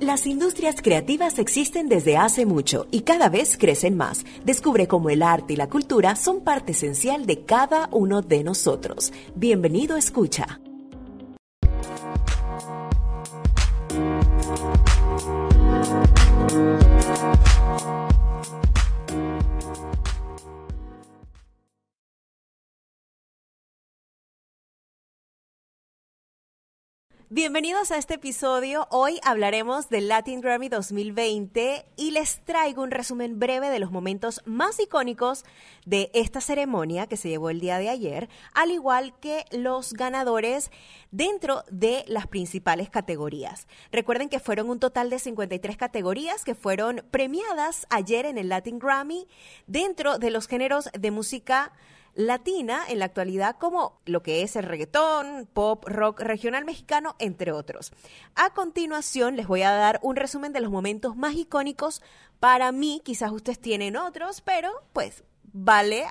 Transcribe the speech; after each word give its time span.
Las 0.00 0.28
industrias 0.28 0.80
creativas 0.80 1.40
existen 1.40 1.88
desde 1.88 2.16
hace 2.16 2.46
mucho 2.46 2.86
y 2.92 3.00
cada 3.00 3.28
vez 3.28 3.56
crecen 3.58 3.96
más. 3.96 4.24
Descubre 4.44 4.86
cómo 4.86 5.10
el 5.10 5.22
arte 5.24 5.54
y 5.54 5.56
la 5.56 5.68
cultura 5.68 6.14
son 6.14 6.40
parte 6.40 6.70
esencial 6.70 7.26
de 7.26 7.40
cada 7.40 7.88
uno 7.90 8.22
de 8.22 8.44
nosotros. 8.44 9.12
Bienvenido 9.34 9.96
Escucha. 9.96 10.60
Bienvenidos 27.30 27.90
a 27.90 27.98
este 27.98 28.14
episodio. 28.14 28.88
Hoy 28.90 29.20
hablaremos 29.22 29.90
del 29.90 30.08
Latin 30.08 30.40
Grammy 30.40 30.70
2020 30.70 31.84
y 31.94 32.12
les 32.12 32.42
traigo 32.46 32.82
un 32.82 32.90
resumen 32.90 33.38
breve 33.38 33.68
de 33.68 33.78
los 33.78 33.90
momentos 33.90 34.40
más 34.46 34.80
icónicos 34.80 35.44
de 35.84 36.10
esta 36.14 36.40
ceremonia 36.40 37.06
que 37.06 37.18
se 37.18 37.28
llevó 37.28 37.50
el 37.50 37.60
día 37.60 37.76
de 37.76 37.90
ayer, 37.90 38.30
al 38.54 38.70
igual 38.70 39.12
que 39.20 39.44
los 39.50 39.92
ganadores 39.92 40.70
dentro 41.10 41.64
de 41.70 42.02
las 42.08 42.26
principales 42.26 42.88
categorías. 42.88 43.68
Recuerden 43.92 44.30
que 44.30 44.40
fueron 44.40 44.70
un 44.70 44.80
total 44.80 45.10
de 45.10 45.18
53 45.18 45.76
categorías 45.76 46.46
que 46.46 46.54
fueron 46.54 47.04
premiadas 47.10 47.86
ayer 47.90 48.24
en 48.24 48.38
el 48.38 48.48
Latin 48.48 48.78
Grammy 48.78 49.28
dentro 49.66 50.18
de 50.18 50.30
los 50.30 50.48
géneros 50.48 50.88
de 50.98 51.10
música 51.10 51.72
latina 52.18 52.82
en 52.88 52.98
la 52.98 53.04
actualidad 53.04 53.56
como 53.58 54.00
lo 54.04 54.24
que 54.24 54.42
es 54.42 54.56
el 54.56 54.64
reggaetón, 54.64 55.48
pop, 55.52 55.84
rock 55.86 56.20
regional 56.20 56.64
mexicano, 56.64 57.14
entre 57.20 57.52
otros. 57.52 57.92
A 58.34 58.52
continuación 58.54 59.36
les 59.36 59.46
voy 59.46 59.62
a 59.62 59.70
dar 59.70 60.00
un 60.02 60.16
resumen 60.16 60.52
de 60.52 60.60
los 60.60 60.72
momentos 60.72 61.16
más 61.16 61.34
icónicos 61.34 62.02
para 62.40 62.72
mí, 62.72 63.00
quizás 63.04 63.30
ustedes 63.30 63.60
tienen 63.60 63.96
otros, 63.96 64.40
pero 64.40 64.72
pues 64.92 65.22
vale 65.52 66.06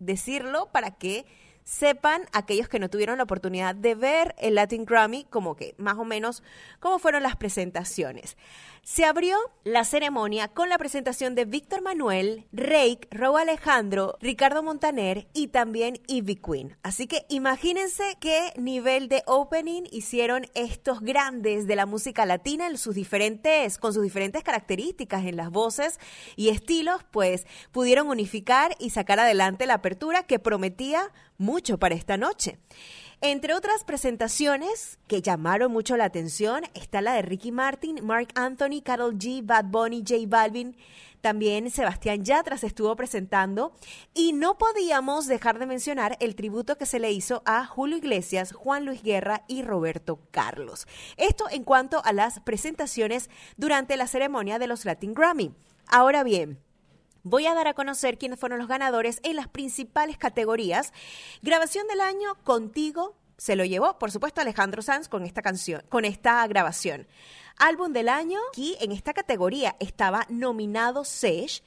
decirlo 0.00 0.68
para 0.72 0.90
que 0.90 1.26
sepan 1.64 2.26
aquellos 2.32 2.68
que 2.68 2.78
no 2.78 2.90
tuvieron 2.90 3.18
la 3.18 3.24
oportunidad 3.24 3.74
de 3.74 3.94
ver 3.94 4.34
el 4.38 4.56
Latin 4.56 4.84
Grammy, 4.84 5.24
como 5.24 5.56
que 5.56 5.74
más 5.78 5.98
o 5.98 6.04
menos 6.04 6.42
cómo 6.80 6.98
fueron 6.98 7.22
las 7.22 7.36
presentaciones. 7.36 8.36
Se 8.84 9.04
abrió 9.04 9.38
la 9.62 9.84
ceremonia 9.84 10.48
con 10.48 10.68
la 10.68 10.76
presentación 10.76 11.36
de 11.36 11.44
Víctor 11.44 11.82
Manuel, 11.82 12.48
Rake, 12.52 13.06
Raúl 13.12 13.42
Alejandro, 13.42 14.16
Ricardo 14.20 14.64
Montaner 14.64 15.28
y 15.32 15.48
también 15.48 16.00
Ivy 16.08 16.34
Queen. 16.34 16.76
Así 16.82 17.06
que 17.06 17.24
imagínense 17.28 18.16
qué 18.18 18.52
nivel 18.56 19.08
de 19.08 19.22
opening 19.26 19.84
hicieron 19.92 20.46
estos 20.54 21.00
grandes 21.00 21.68
de 21.68 21.76
la 21.76 21.86
música 21.86 22.26
latina 22.26 22.66
en 22.66 22.76
sus 22.76 22.96
diferentes, 22.96 23.78
con 23.78 23.94
sus 23.94 24.02
diferentes 24.02 24.42
características 24.42 25.26
en 25.26 25.36
las 25.36 25.50
voces 25.50 26.00
y 26.34 26.48
estilos, 26.48 27.04
pues 27.12 27.46
pudieron 27.70 28.08
unificar 28.08 28.74
y 28.80 28.90
sacar 28.90 29.20
adelante 29.20 29.66
la 29.66 29.74
apertura 29.74 30.24
que 30.24 30.40
prometía 30.40 31.12
mucho 31.38 31.51
para 31.78 31.94
esta 31.94 32.16
noche. 32.16 32.58
Entre 33.20 33.54
otras 33.54 33.84
presentaciones 33.84 34.98
que 35.06 35.22
llamaron 35.22 35.70
mucho 35.70 35.96
la 35.96 36.06
atención 36.06 36.64
está 36.74 37.00
la 37.02 37.12
de 37.12 37.22
Ricky 37.22 37.52
Martin, 37.52 38.04
Mark 38.04 38.28
Anthony, 38.34 38.80
Carol 38.82 39.16
G, 39.16 39.42
Bad 39.44 39.66
Bunny, 39.66 39.98
J 39.98 40.22
Balvin. 40.26 40.76
También 41.20 41.70
Sebastián 41.70 42.24
Yatra 42.24 42.56
se 42.56 42.66
estuvo 42.66 42.96
presentando 42.96 43.74
y 44.12 44.32
no 44.32 44.58
podíamos 44.58 45.28
dejar 45.28 45.60
de 45.60 45.66
mencionar 45.66 46.16
el 46.18 46.34
tributo 46.34 46.76
que 46.76 46.86
se 46.86 46.98
le 46.98 47.12
hizo 47.12 47.42
a 47.44 47.64
Julio 47.64 47.98
Iglesias, 47.98 48.52
Juan 48.52 48.86
Luis 48.86 49.02
Guerra 49.04 49.44
y 49.46 49.62
Roberto 49.62 50.18
Carlos. 50.32 50.88
Esto 51.16 51.44
en 51.50 51.62
cuanto 51.62 52.02
a 52.04 52.12
las 52.12 52.40
presentaciones 52.40 53.30
durante 53.56 53.96
la 53.96 54.08
ceremonia 54.08 54.58
de 54.58 54.66
los 54.66 54.84
Latin 54.84 55.14
Grammy. 55.14 55.54
Ahora 55.86 56.24
bien, 56.24 56.58
Voy 57.22 57.46
a 57.46 57.54
dar 57.54 57.68
a 57.68 57.74
conocer 57.74 58.18
quiénes 58.18 58.38
fueron 58.38 58.58
los 58.58 58.68
ganadores 58.68 59.20
en 59.22 59.36
las 59.36 59.48
principales 59.48 60.18
categorías. 60.18 60.92
Grabación 61.42 61.86
del 61.86 62.00
año 62.00 62.34
contigo 62.44 63.16
se 63.36 63.56
lo 63.56 63.64
llevó, 63.64 63.98
por 63.98 64.10
supuesto, 64.10 64.40
Alejandro 64.40 64.82
Sanz 64.82 65.08
con 65.08 65.24
esta 65.24 65.42
canción, 65.42 65.82
con 65.88 66.04
esta 66.04 66.46
grabación. 66.46 67.06
Álbum 67.58 67.92
del 67.92 68.08
año, 68.08 68.38
aquí 68.52 68.76
en 68.80 68.92
esta 68.92 69.12
categoría 69.12 69.76
estaba 69.80 70.26
nominado 70.28 71.04
Sesh 71.04 71.62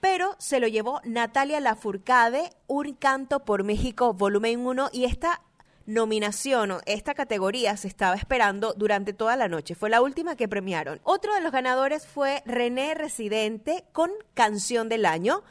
pero 0.00 0.34
se 0.38 0.60
lo 0.60 0.66
llevó 0.66 1.00
Natalia 1.04 1.60
Lafourcade, 1.60 2.50
Un 2.66 2.94
canto 2.94 3.44
por 3.44 3.64
México, 3.64 4.14
volumen 4.14 4.66
1, 4.66 4.90
y 4.92 5.04
esta 5.04 5.42
nominación 5.90 6.70
o 6.70 6.80
esta 6.86 7.14
categoría 7.14 7.76
se 7.76 7.88
estaba 7.88 8.14
esperando 8.14 8.72
durante 8.74 9.12
toda 9.12 9.36
la 9.36 9.48
noche. 9.48 9.74
Fue 9.74 9.90
la 9.90 10.00
última 10.00 10.36
que 10.36 10.48
premiaron. 10.48 11.00
Otro 11.02 11.34
de 11.34 11.40
los 11.40 11.52
ganadores 11.52 12.06
fue 12.06 12.42
René 12.46 12.94
Residente 12.94 13.84
con 13.92 14.10
Canción 14.34 14.88
del 14.88 15.04
Año. 15.04 15.42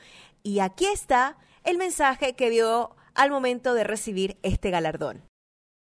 Y 0.42 0.60
aquí 0.60 0.86
está 0.86 1.38
el 1.64 1.78
mensaje 1.78 2.36
que 2.36 2.50
dio 2.50 2.96
al 3.14 3.30
momento 3.30 3.74
de 3.74 3.84
recibir 3.84 4.38
este 4.42 4.72
galardón. 4.72 5.22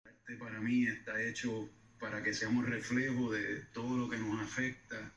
Este 0.04 0.36
para 0.36 0.58
mí 0.60 0.86
está 0.86 1.20
hecho 1.22 1.68
para 2.00 2.22
que 2.22 2.32
seamos 2.32 2.66
reflejo 2.66 3.30
de 3.32 3.60
todo 3.74 3.96
lo 3.96 4.08
que 4.08 4.16
nos 4.16 4.40
afecta. 4.40 5.12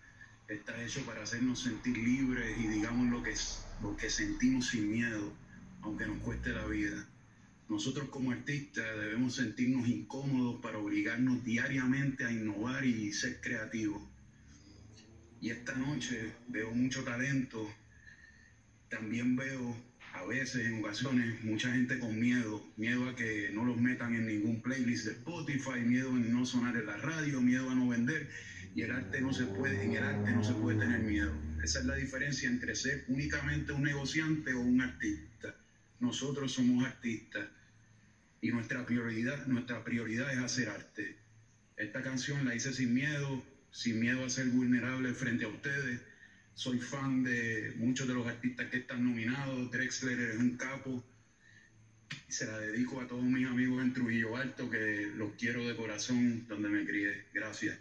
Está 0.47 0.81
hecho 0.83 1.05
para 1.05 1.23
hacernos 1.23 1.61
sentir 1.63 1.97
libres 1.97 2.57
y 2.57 2.67
digamos 2.67 3.09
lo 3.09 3.23
que, 3.23 3.33
lo 3.81 3.95
que 3.95 4.09
sentimos 4.09 4.67
sin 4.67 4.91
miedo, 4.91 5.31
aunque 5.81 6.05
nos 6.05 6.17
cueste 6.19 6.49
la 6.49 6.65
vida. 6.65 7.07
Nosotros 7.69 8.09
como 8.09 8.31
artistas 8.31 8.83
debemos 8.97 9.35
sentirnos 9.35 9.87
incómodos 9.87 10.59
para 10.59 10.79
obligarnos 10.79 11.43
diariamente 11.43 12.25
a 12.25 12.31
innovar 12.31 12.83
y 12.83 13.13
ser 13.13 13.39
creativos. 13.41 14.01
Y 15.39 15.51
esta 15.51 15.75
noche 15.75 16.33
veo 16.47 16.71
mucho 16.71 17.03
talento, 17.03 17.71
también 18.89 19.35
veo 19.35 19.77
a 20.13 20.25
veces, 20.25 20.65
en 20.65 20.79
ocasiones, 20.79 21.43
mucha 21.43 21.71
gente 21.71 21.99
con 21.99 22.19
miedo, 22.19 22.65
miedo 22.75 23.07
a 23.07 23.15
que 23.15 23.51
no 23.53 23.63
los 23.63 23.77
metan 23.77 24.15
en 24.15 24.25
ningún 24.25 24.63
playlist 24.63 25.05
de 25.05 25.11
Spotify, 25.11 25.79
miedo 25.85 26.09
a 26.09 26.17
no 26.17 26.47
sonar 26.47 26.75
en 26.75 26.87
la 26.87 26.97
radio, 26.97 27.39
miedo 27.39 27.69
a 27.69 27.75
no 27.75 27.89
vender. 27.89 28.29
Y 28.73 28.81
el 28.81 28.91
arte 28.91 29.21
no 29.21 29.31
se 29.31 29.45
puede, 29.45 29.83
en 29.83 29.93
el 29.93 30.03
arte 30.03 30.31
no 30.31 30.43
se 30.43 30.53
puede 30.53 30.79
tener 30.79 31.01
miedo. 31.01 31.31
Esa 31.63 31.79
es 31.79 31.85
la 31.85 31.95
diferencia 31.95 32.49
entre 32.49 32.75
ser 32.75 33.05
únicamente 33.09 33.73
un 33.73 33.83
negociante 33.83 34.55
o 34.55 34.59
un 34.59 34.81
artista. 34.81 35.55
Nosotros 35.99 36.51
somos 36.51 36.83
artistas 36.83 37.47
y 38.41 38.51
nuestra 38.51 38.85
prioridad, 38.85 39.45
nuestra 39.47 39.83
prioridad 39.83 40.31
es 40.31 40.39
hacer 40.39 40.69
arte. 40.69 41.17
Esta 41.77 42.01
canción 42.01 42.45
la 42.45 42.55
hice 42.55 42.73
sin 42.73 42.93
miedo, 42.93 43.43
sin 43.71 43.99
miedo 43.99 44.25
a 44.25 44.29
ser 44.29 44.47
vulnerable 44.47 45.13
frente 45.13 45.45
a 45.45 45.49
ustedes. 45.49 46.01
Soy 46.53 46.79
fan 46.79 47.23
de 47.23 47.73
muchos 47.77 48.07
de 48.07 48.13
los 48.13 48.27
artistas 48.27 48.69
que 48.69 48.77
están 48.77 49.03
nominados. 49.03 49.71
Drexler 49.71 50.19
es 50.19 50.37
un 50.37 50.57
capo. 50.57 51.03
Se 52.27 52.45
la 52.45 52.59
dedico 52.59 52.99
a 52.99 53.07
todos 53.07 53.23
mis 53.23 53.47
amigos 53.47 53.81
en 53.81 53.93
Trujillo 53.93 54.35
Alto, 54.35 54.69
que 54.69 55.11
los 55.15 55.33
quiero 55.33 55.67
de 55.67 55.75
corazón 55.75 56.47
donde 56.47 56.69
me 56.69 56.85
crié. 56.85 57.25
Gracias. 57.33 57.77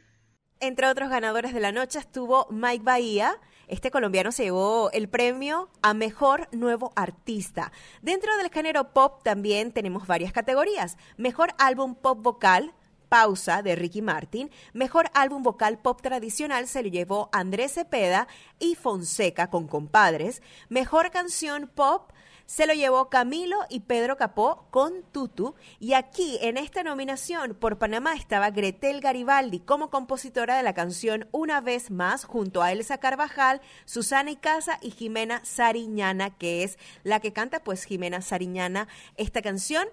Entre 0.60 0.88
otros 0.88 1.08
ganadores 1.08 1.54
de 1.54 1.60
la 1.60 1.70
noche 1.70 2.00
estuvo 2.00 2.48
Mike 2.50 2.82
Bahía. 2.82 3.38
Este 3.68 3.92
colombiano 3.92 4.32
se 4.32 4.42
llevó 4.42 4.90
el 4.90 5.08
premio 5.08 5.68
a 5.82 5.94
Mejor 5.94 6.48
Nuevo 6.50 6.92
Artista. 6.96 7.70
Dentro 8.02 8.36
del 8.38 8.50
género 8.50 8.92
pop 8.92 9.22
también 9.22 9.70
tenemos 9.70 10.08
varias 10.08 10.32
categorías. 10.32 10.96
Mejor 11.16 11.54
Álbum 11.58 11.94
Pop 11.94 12.20
Vocal, 12.20 12.74
Pausa 13.08 13.62
de 13.62 13.76
Ricky 13.76 14.02
Martin. 14.02 14.50
Mejor 14.72 15.10
álbum 15.14 15.42
vocal 15.42 15.78
pop 15.78 16.00
tradicional 16.02 16.66
se 16.66 16.82
lo 16.82 16.88
llevó 16.88 17.28
Andrés 17.32 17.74
Cepeda 17.74 18.28
y 18.58 18.74
Fonseca 18.74 19.50
con 19.50 19.66
Compadres. 19.66 20.42
Mejor 20.68 21.10
canción 21.10 21.70
pop 21.74 22.12
se 22.48 22.66
lo 22.66 22.72
llevó 22.72 23.10
Camilo 23.10 23.58
y 23.68 23.80
Pedro 23.80 24.16
Capó 24.16 24.68
con 24.70 25.02
Tutu. 25.12 25.54
Y 25.78 25.92
aquí, 25.92 26.38
en 26.40 26.56
esta 26.56 26.82
nominación 26.82 27.54
por 27.54 27.76
Panamá, 27.76 28.14
estaba 28.14 28.50
Gretel 28.50 29.02
Garibaldi 29.02 29.60
como 29.60 29.90
compositora 29.90 30.56
de 30.56 30.62
la 30.62 30.72
canción 30.72 31.28
Una 31.30 31.60
vez 31.60 31.90
más, 31.90 32.24
junto 32.24 32.62
a 32.62 32.72
Elsa 32.72 32.96
Carvajal, 32.96 33.60
Susana 33.84 34.30
Icaza 34.30 34.78
y 34.80 34.92
Jimena 34.92 35.44
Sariñana, 35.44 36.30
que 36.30 36.64
es 36.64 36.78
la 37.04 37.20
que 37.20 37.34
canta, 37.34 37.60
pues 37.60 37.84
Jimena 37.84 38.22
Sariñana, 38.22 38.88
esta 39.16 39.42
canción. 39.42 39.86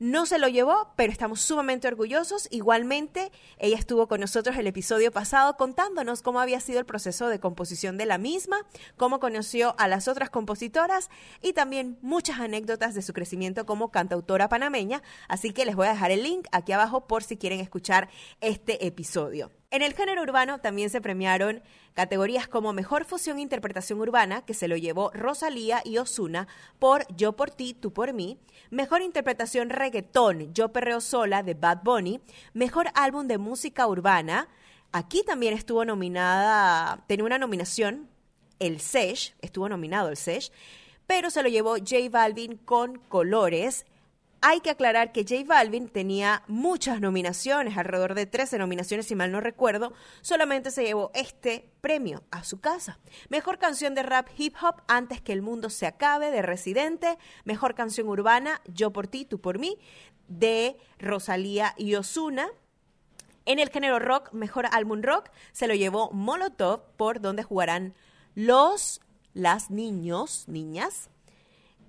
No 0.00 0.26
se 0.26 0.40
lo 0.40 0.48
llevó, 0.48 0.88
pero 0.96 1.12
estamos 1.12 1.40
sumamente 1.40 1.86
orgullosos. 1.86 2.48
Igualmente, 2.60 3.32
ella 3.56 3.78
estuvo 3.78 4.06
con 4.06 4.20
nosotros 4.20 4.54
el 4.58 4.66
episodio 4.66 5.10
pasado 5.12 5.56
contándonos 5.56 6.20
cómo 6.20 6.40
había 6.40 6.60
sido 6.60 6.78
el 6.78 6.84
proceso 6.84 7.28
de 7.28 7.40
composición 7.40 7.96
de 7.96 8.04
la 8.04 8.18
misma, 8.18 8.66
cómo 8.98 9.18
conoció 9.18 9.74
a 9.78 9.88
las 9.88 10.08
otras 10.08 10.28
compositoras 10.28 11.08
y 11.40 11.54
también 11.54 11.96
muchas 12.02 12.38
anécdotas 12.38 12.94
de 12.94 13.00
su 13.00 13.14
crecimiento 13.14 13.64
como 13.64 13.90
cantautora 13.90 14.50
panameña. 14.50 15.02
Así 15.26 15.54
que 15.54 15.64
les 15.64 15.74
voy 15.74 15.86
a 15.86 15.92
dejar 15.92 16.10
el 16.10 16.22
link 16.22 16.48
aquí 16.52 16.72
abajo 16.72 17.06
por 17.06 17.22
si 17.22 17.38
quieren 17.38 17.60
escuchar 17.60 18.10
este 18.42 18.86
episodio. 18.86 19.50
En 19.72 19.82
el 19.82 19.94
género 19.94 20.22
urbano 20.22 20.58
también 20.58 20.90
se 20.90 21.00
premiaron 21.00 21.62
categorías 21.94 22.48
como 22.48 22.72
Mejor 22.72 23.04
Fusión 23.04 23.38
e 23.38 23.42
Interpretación 23.42 24.00
Urbana, 24.00 24.42
que 24.42 24.54
se 24.54 24.66
lo 24.66 24.76
llevó 24.76 25.10
Rosalía 25.14 25.80
y 25.84 25.98
Osuna 25.98 26.48
por 26.78 27.06
Yo 27.14 27.36
por 27.36 27.50
ti, 27.50 27.74
tú 27.74 27.92
por 27.92 28.12
mí. 28.12 28.38
Mejor 28.70 29.00
Interpretación 29.00 29.70
Reggaetón, 29.70 30.52
Yo 30.54 30.72
Perreo 30.72 31.00
Sola 31.00 31.44
de 31.44 31.54
Bad 31.54 31.82
Bunny. 31.84 32.20
Mejor 32.52 32.88
Álbum 32.94 33.28
de 33.28 33.38
Música 33.38 33.86
Urbana, 33.86 34.48
Aquí 34.92 35.22
también 35.22 35.54
estuvo 35.54 35.84
nominada, 35.84 37.04
tenía 37.06 37.24
una 37.24 37.38
nominación, 37.38 38.08
el 38.58 38.80
SESH, 38.80 39.34
estuvo 39.40 39.68
nominado 39.68 40.08
el 40.08 40.16
SESH, 40.16 40.50
pero 41.06 41.30
se 41.30 41.44
lo 41.44 41.48
llevó 41.48 41.76
J 41.76 42.08
Balvin 42.10 42.56
con 42.56 42.98
Colores. 42.98 43.86
Hay 44.42 44.60
que 44.60 44.70
aclarar 44.70 45.12
que 45.12 45.26
J 45.28 45.44
Balvin 45.46 45.88
tenía 45.88 46.42
muchas 46.46 47.00
nominaciones, 47.00 47.76
alrededor 47.76 48.14
de 48.14 48.24
13 48.24 48.56
nominaciones 48.58 49.06
si 49.06 49.14
mal 49.14 49.30
no 49.32 49.40
recuerdo, 49.40 49.92
solamente 50.22 50.70
se 50.70 50.82
llevó 50.82 51.10
este 51.12 51.70
premio 51.82 52.22
a 52.30 52.42
su 52.42 52.58
casa. 52.58 52.98
Mejor 53.28 53.58
canción 53.58 53.94
de 53.94 54.02
rap 54.02 54.28
hip 54.38 54.54
hop 54.62 54.82
Antes 54.88 55.20
que 55.20 55.34
el 55.34 55.42
mundo 55.42 55.68
se 55.68 55.86
acabe 55.86 56.30
de 56.30 56.40
Residente, 56.40 57.18
mejor 57.44 57.74
canción 57.74 58.08
urbana 58.08 58.62
Yo 58.66 58.92
por 58.92 59.08
ti, 59.08 59.26
tú 59.26 59.40
por 59.40 59.58
mí 59.58 59.78
de 60.26 60.78
Rosalía 60.98 61.74
y 61.76 61.94
Osuna. 61.96 62.48
En 63.44 63.58
el 63.58 63.68
género 63.68 63.98
rock, 63.98 64.32
mejor 64.32 64.66
álbum 64.72 65.02
rock, 65.02 65.30
se 65.52 65.66
lo 65.66 65.74
llevó 65.74 66.10
Molotov, 66.12 66.92
por 66.96 67.20
donde 67.20 67.42
jugarán 67.42 67.94
los, 68.34 69.02
las 69.34 69.70
niños, 69.70 70.44
niñas. 70.46 71.10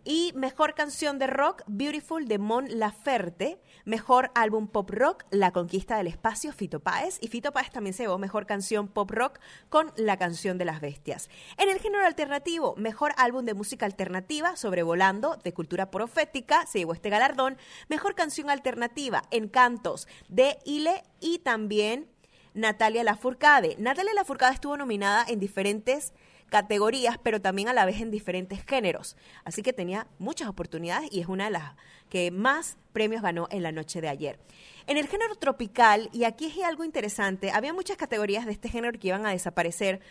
Y 0.04 0.32
mejor 0.36 0.74
canción 0.74 1.20
de 1.20 1.28
rock, 1.28 1.62
Beautiful 1.68 2.28
de 2.28 2.40
Mon 2.40 2.80
Laferte. 2.80 3.62
Mejor 3.86 4.32
álbum 4.34 4.68
pop 4.68 4.90
rock, 4.90 5.26
La 5.30 5.52
Conquista 5.52 5.98
del 5.98 6.08
Espacio, 6.08 6.52
Fito 6.54 6.80
Páez. 6.80 7.20
Y 7.22 7.28
Fito 7.28 7.52
Páez 7.52 7.70
también 7.70 7.94
se 7.94 8.04
llevó 8.04 8.18
mejor 8.18 8.48
canción 8.48 8.88
pop 8.88 9.12
rock 9.12 9.40
con 9.70 9.92
La 9.98 10.18
Canción 10.18 10.58
de 10.58 10.66
las 10.66 10.82
Bestias. 10.82 11.30
En 11.58 11.70
el 11.70 11.80
género 11.80 12.04
alternativo, 12.06 12.76
mejor 12.78 13.14
álbum 13.18 13.46
de 13.46 13.54
música 13.54 13.86
alternativa, 13.86 14.56
Sobrevolando, 14.56 15.38
de 15.38 15.54
Cultura 15.54 15.92
Profética, 15.92 16.66
se 16.66 16.80
llevó 16.80 16.94
este 16.94 17.12
galardón. 17.12 17.58
Mejor 17.88 18.16
canción 18.16 18.50
alternativa, 18.50 19.22
Encantos, 19.30 20.08
de 20.30 20.58
Ile 20.66 21.04
y 21.20 21.40
también 21.40 22.10
Natalia 22.56 23.04
Lafourcade. 23.04 23.76
Natalia 23.78 24.14
Lafourcade 24.14 24.56
estuvo 24.56 24.78
nominada 24.78 25.26
en 25.28 25.40
diferentes 25.40 26.14
categorías, 26.52 27.18
pero 27.18 27.40
también 27.42 27.70
a 27.70 27.74
la 27.74 27.86
vez 27.86 28.02
en 28.02 28.12
diferentes 28.12 28.64
géneros. 28.66 29.16
Así 29.46 29.64
que 29.64 29.72
tenía 29.72 30.08
muchas 30.20 30.50
oportunidades 30.50 31.10
y 31.10 31.22
es 31.22 31.28
una 31.28 31.46
de 31.46 31.52
las 31.52 31.76
que 32.10 32.30
más 32.30 32.78
premios 32.92 33.22
ganó 33.22 33.48
en 33.52 33.64
la 33.64 33.72
noche 33.72 34.02
de 34.02 34.10
ayer. 34.10 34.38
En 34.86 34.98
el 34.98 35.08
género 35.08 35.36
tropical, 35.36 36.10
y 36.12 36.26
aquí 36.26 36.48
es 36.48 36.64
algo 36.66 36.84
interesante, 36.84 37.52
había 37.52 37.74
muchas 37.74 37.96
categorías 37.96 38.46
de 38.46 38.52
este 38.52 38.68
género 38.68 39.00
que 39.00 39.08
iban 39.08 39.26
a 39.26 39.32
desaparecer 39.32 40.02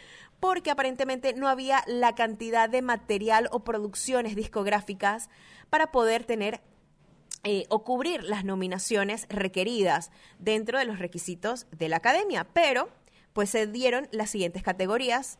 porque 0.40 0.70
aparentemente 0.70 1.34
no 1.34 1.46
había 1.46 1.84
la 1.86 2.14
cantidad 2.14 2.70
de 2.70 2.80
material 2.80 3.50
o 3.52 3.60
producciones 3.62 4.34
discográficas 4.34 5.28
para 5.68 5.92
poder 5.92 6.24
tener 6.24 6.62
eh, 7.44 7.66
o 7.68 7.84
cubrir 7.84 8.22
las 8.24 8.46
nominaciones 8.46 9.26
requeridas 9.28 10.10
dentro 10.38 10.78
de 10.78 10.86
los 10.86 10.98
requisitos 10.98 11.66
de 11.70 11.90
la 11.90 11.96
academia. 11.96 12.44
Pero, 12.54 12.88
pues 13.34 13.50
se 13.50 13.66
dieron 13.66 14.08
las 14.10 14.30
siguientes 14.30 14.62
categorías 14.62 15.38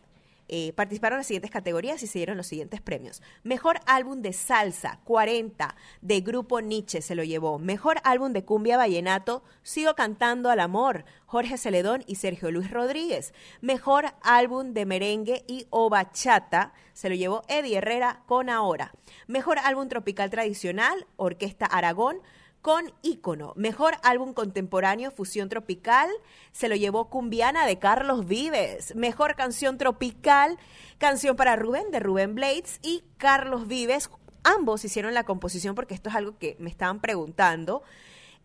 eh, 0.52 0.72
participaron 0.72 1.18
las 1.18 1.28
siguientes 1.28 1.52
categorías 1.52 2.02
y 2.02 2.08
se 2.08 2.18
dieron 2.18 2.36
los 2.36 2.48
siguientes 2.48 2.80
premios. 2.80 3.22
Mejor 3.44 3.78
álbum 3.86 4.20
de 4.20 4.32
salsa, 4.32 4.98
40, 5.04 5.76
de 6.00 6.20
Grupo 6.22 6.60
Nietzsche 6.60 7.02
se 7.02 7.14
lo 7.14 7.22
llevó. 7.22 7.60
Mejor 7.60 7.98
álbum 8.02 8.32
de 8.32 8.44
cumbia 8.44 8.76
vallenato, 8.76 9.44
Sigo 9.62 9.94
cantando 9.94 10.50
al 10.50 10.58
amor, 10.58 11.04
Jorge 11.26 11.56
Celedón 11.56 12.02
y 12.08 12.16
Sergio 12.16 12.50
Luis 12.50 12.68
Rodríguez. 12.68 13.32
Mejor 13.60 14.06
álbum 14.22 14.72
de 14.72 14.86
merengue 14.86 15.44
y 15.46 15.68
o 15.70 15.88
bachata, 15.88 16.72
se 16.92 17.08
lo 17.08 17.14
llevó 17.14 17.42
Eddie 17.46 17.76
Herrera 17.78 18.24
con 18.26 18.50
Ahora. 18.50 18.92
Mejor 19.28 19.60
álbum 19.60 19.88
tropical 19.88 20.30
tradicional, 20.30 21.06
Orquesta 21.16 21.66
Aragón, 21.66 22.20
con 22.62 22.92
Ícono. 23.02 23.52
Mejor 23.56 23.94
álbum 24.02 24.34
contemporáneo, 24.34 25.10
Fusión 25.10 25.48
Tropical, 25.48 26.10
se 26.52 26.68
lo 26.68 26.76
llevó 26.76 27.08
Cumbiana 27.08 27.66
de 27.66 27.78
Carlos 27.78 28.26
Vives. 28.26 28.94
Mejor 28.94 29.34
canción 29.34 29.78
tropical, 29.78 30.58
Canción 30.98 31.36
para 31.36 31.56
Rubén 31.56 31.90
de 31.90 32.00
Rubén 32.00 32.34
Blades 32.34 32.78
y 32.82 33.02
Carlos 33.16 33.66
Vives. 33.66 34.10
Ambos 34.44 34.84
hicieron 34.84 35.14
la 35.14 35.24
composición 35.24 35.74
porque 35.74 35.94
esto 35.94 36.10
es 36.10 36.14
algo 36.14 36.38
que 36.38 36.56
me 36.58 36.70
estaban 36.70 37.00
preguntando. 37.00 37.82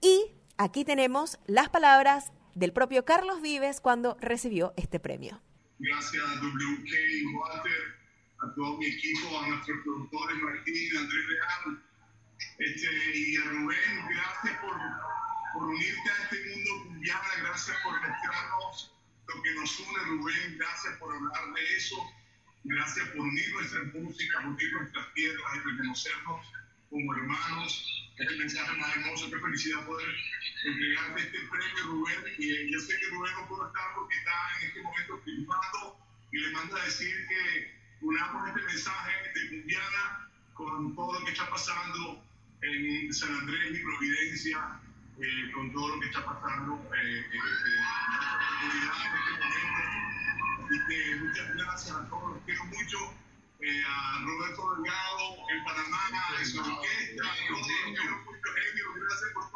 Y 0.02 0.32
aquí 0.58 0.86
tenemos 0.86 1.38
las 1.48 1.70
palabras 1.70 2.32
del 2.54 2.72
propio 2.72 3.04
Carlos 3.04 3.42
Vives 3.42 3.82
cuando 3.82 4.18
recibió 4.22 4.74
este 4.78 5.00
premio. 5.00 5.42
Gracias 5.78 6.24
a 6.24 6.36
WK 6.36 6.92
Walter, 7.38 7.72
a 8.40 8.56
todo 8.56 8.78
mi 8.78 8.86
equipo, 8.86 9.38
a 9.38 9.48
nuestros 9.50 9.78
productores 9.84 10.38
Martín 10.38 10.98
Andrés 10.98 11.26
Real 11.28 11.95
este, 12.58 12.88
y 13.14 13.38
a 13.38 13.44
Rubén, 13.46 14.08
gracias 14.10 14.58
por, 14.60 14.78
por 15.54 15.64
unirte 15.64 16.10
a 16.10 16.24
este 16.24 16.50
mundo 16.50 16.84
cumbiana, 16.86 17.30
gracias 17.42 17.78
por 17.84 17.94
mostrarnos 18.00 18.92
lo 19.28 19.42
que 19.42 19.54
nos 19.56 19.80
une, 19.80 20.00
Rubén, 20.06 20.58
gracias 20.58 20.98
por 20.98 21.14
hablar 21.14 21.54
de 21.54 21.76
eso, 21.76 21.98
gracias 22.64 23.08
por 23.10 23.22
unir 23.22 23.54
nuestra 23.54 23.84
música, 23.94 24.40
unir 24.40 24.74
nuestras 24.74 25.14
tierras 25.14 25.56
y 25.56 25.60
reconocernos 25.70 26.54
como 26.90 27.14
hermanos. 27.16 27.92
Es 28.18 28.28
el 28.28 28.38
mensaje 28.38 28.78
más 28.78 28.96
hermoso, 28.96 29.30
qué 29.30 29.40
felicidad 29.40 29.86
poder 29.86 30.08
entregarte 30.64 31.22
este 31.22 31.40
premio, 31.40 31.84
Rubén. 31.84 32.36
Y 32.38 32.72
yo 32.72 32.80
sé 32.80 32.98
que 32.98 33.08
Rubén 33.08 33.34
no 33.34 33.48
puede 33.48 33.68
estar 33.68 33.96
porque 33.96 34.16
está 34.16 34.32
en 34.62 34.68
este 34.68 34.82
momento 34.82 35.22
filmando 35.26 36.00
y 36.32 36.38
le 36.38 36.52
manda 36.52 36.82
a 36.82 36.86
decir 36.86 37.28
que 37.28 37.76
unamos 38.02 38.48
este 38.48 38.62
mensaje 38.62 39.12
de 39.34 39.50
Cumbiana 39.50 40.30
con 40.54 40.96
todo 40.96 41.20
lo 41.20 41.26
que 41.26 41.32
está 41.32 41.50
pasando 41.50 42.24
en 42.66 43.14
San 43.14 43.34
Andrés 43.34 43.80
y 43.80 43.84
Providencia, 43.84 44.80
eh, 45.20 45.52
con 45.54 45.72
todo 45.72 45.90
lo 45.90 46.00
que 46.00 46.08
está 46.08 46.26
pasando 46.26 46.76
eh, 46.94 46.98
eh, 46.98 47.32
en 47.32 47.40
nuestra 47.40 48.40
comunidad 48.60 48.94
en 49.06 49.14
este 49.18 49.32
momento. 49.40 49.84
Así 50.66 50.78
que 50.88 51.16
muchas 51.18 51.56
gracias 51.56 51.96
a 51.96 52.10
todos, 52.10 52.42
quiero 52.46 52.66
mucho. 52.66 52.98
a 53.66 54.24
Roberto 54.24 54.76
Delgado 54.76 55.26
en 55.50 55.64
Panamá, 55.64 56.04
en 56.40 56.46
su 56.46 56.60
orquesta, 56.60 57.24
todos, 57.48 57.58
los 57.58 57.68
quiero 58.74 58.94
mucho, 58.94 59.06
gracias 59.08 59.32
por 59.34 59.55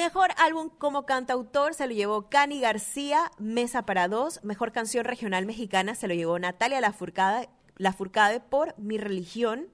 Mejor 0.00 0.30
álbum 0.38 0.70
como 0.70 1.04
cantautor 1.04 1.74
se 1.74 1.86
lo 1.86 1.92
llevó 1.92 2.30
Cani 2.30 2.58
García, 2.58 3.30
Mesa 3.36 3.84
para 3.84 4.08
Dos. 4.08 4.42
Mejor 4.42 4.72
canción 4.72 5.04
regional 5.04 5.44
mexicana 5.44 5.94
se 5.94 6.08
lo 6.08 6.14
llevó 6.14 6.38
Natalia 6.38 6.80
Lafourcade, 6.80 7.50
Lafourcade 7.76 8.40
por 8.40 8.74
Mi 8.78 8.96
Religión. 8.96 9.68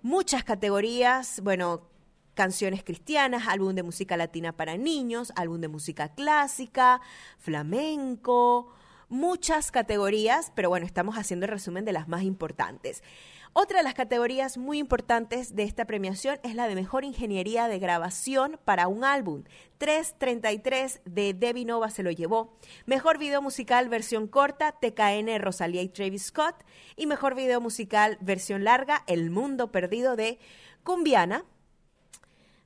Muchas 0.00 0.44
categorías, 0.44 1.40
bueno, 1.42 1.88
canciones 2.34 2.84
cristianas, 2.84 3.48
álbum 3.48 3.74
de 3.74 3.82
música 3.82 4.16
latina 4.16 4.52
para 4.52 4.76
niños, 4.76 5.32
álbum 5.34 5.60
de 5.60 5.66
música 5.66 6.14
clásica, 6.14 7.00
flamenco, 7.38 8.72
muchas 9.12 9.70
categorías, 9.70 10.50
pero 10.56 10.70
bueno, 10.70 10.86
estamos 10.86 11.16
haciendo 11.16 11.46
el 11.46 11.52
resumen 11.52 11.84
de 11.84 11.92
las 11.92 12.08
más 12.08 12.22
importantes. 12.22 13.04
Otra 13.52 13.78
de 13.78 13.84
las 13.84 13.92
categorías 13.92 14.56
muy 14.56 14.78
importantes 14.78 15.54
de 15.54 15.64
esta 15.64 15.84
premiación 15.84 16.38
es 16.42 16.54
la 16.54 16.66
de 16.66 16.74
mejor 16.74 17.04
ingeniería 17.04 17.68
de 17.68 17.78
grabación 17.78 18.58
para 18.64 18.88
un 18.88 19.04
álbum. 19.04 19.44
333 19.76 21.02
de 21.04 21.34
Debbie 21.34 21.66
Nova 21.66 21.90
se 21.90 22.02
lo 22.02 22.10
llevó. 22.10 22.56
Mejor 22.86 23.18
video 23.18 23.42
musical 23.42 23.90
versión 23.90 24.26
corta, 24.26 24.72
TKN 24.72 25.38
Rosalía 25.38 25.82
y 25.82 25.88
Travis 25.88 26.24
Scott. 26.24 26.64
Y 26.96 27.06
mejor 27.06 27.34
video 27.34 27.60
musical 27.60 28.16
versión 28.22 28.64
larga, 28.64 29.04
El 29.06 29.28
Mundo 29.28 29.70
Perdido 29.70 30.16
de 30.16 30.38
Cumbiana 30.82 31.44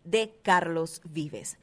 de 0.04 0.38
Carlos 0.44 1.00
Vives. 1.04 1.58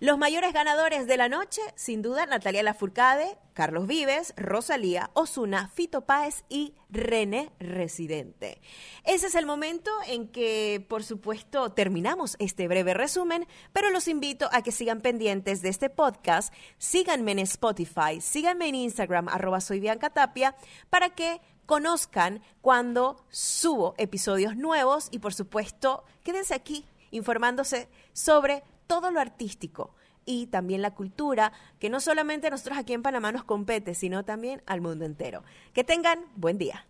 Los 0.00 0.16
mayores 0.16 0.52
ganadores 0.52 1.08
de 1.08 1.16
la 1.16 1.28
noche, 1.28 1.60
sin 1.74 2.02
duda, 2.02 2.24
Natalia 2.24 2.62
Lafourcade, 2.62 3.36
Carlos 3.52 3.88
Vives, 3.88 4.32
Rosalía, 4.36 5.10
Osuna, 5.14 5.72
Fito 5.74 6.02
Páez 6.02 6.44
y 6.48 6.74
René 6.88 7.50
Residente. 7.58 8.60
Ese 9.02 9.26
es 9.26 9.34
el 9.34 9.44
momento 9.44 9.90
en 10.06 10.28
que, 10.28 10.86
por 10.88 11.02
supuesto, 11.02 11.72
terminamos 11.72 12.36
este 12.38 12.68
breve 12.68 12.94
resumen, 12.94 13.48
pero 13.72 13.90
los 13.90 14.06
invito 14.06 14.48
a 14.52 14.62
que 14.62 14.70
sigan 14.70 15.00
pendientes 15.00 15.62
de 15.62 15.70
este 15.70 15.90
podcast, 15.90 16.54
síganme 16.78 17.32
en 17.32 17.40
Spotify, 17.40 18.20
síganme 18.20 18.68
en 18.68 18.76
Instagram, 18.76 19.28
arroba 19.28 19.60
soy 19.60 19.80
Tapia, 20.14 20.54
para 20.90 21.10
que 21.10 21.40
conozcan 21.66 22.40
cuando 22.60 23.24
subo 23.30 23.96
episodios 23.98 24.56
nuevos 24.56 25.08
y, 25.10 25.18
por 25.18 25.34
supuesto, 25.34 26.04
quédense 26.22 26.54
aquí 26.54 26.86
informándose 27.10 27.88
sobre 28.12 28.62
todo 28.88 29.12
lo 29.12 29.20
artístico 29.20 29.94
y 30.24 30.48
también 30.48 30.82
la 30.82 30.96
cultura, 30.96 31.52
que 31.78 31.88
no 31.88 32.00
solamente 32.00 32.48
a 32.48 32.50
nosotros 32.50 32.76
aquí 32.76 32.94
en 32.94 33.02
Panamá 33.02 33.30
nos 33.30 33.44
compete, 33.44 33.94
sino 33.94 34.24
también 34.24 34.60
al 34.66 34.80
mundo 34.80 35.04
entero. 35.04 35.44
Que 35.72 35.84
tengan 35.84 36.18
buen 36.34 36.58
día. 36.58 36.84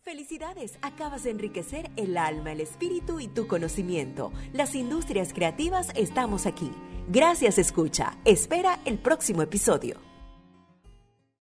Felicidades, 0.00 0.78
acabas 0.80 1.24
de 1.24 1.30
enriquecer 1.30 1.90
el 1.96 2.16
alma, 2.16 2.52
el 2.52 2.62
espíritu 2.62 3.20
y 3.20 3.28
tu 3.28 3.46
conocimiento. 3.46 4.32
Las 4.54 4.74
industrias 4.74 5.34
creativas 5.34 5.90
estamos 5.94 6.46
aquí 6.46 6.72
Gracias 7.08 7.58
escucha. 7.58 8.16
Espera 8.24 8.78
el 8.84 8.98
próximo 8.98 9.42
episodio. 9.42 10.11